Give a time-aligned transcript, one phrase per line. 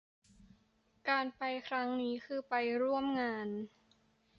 [1.09, 3.47] การไปครั้งนี้คือไปร่วมงาน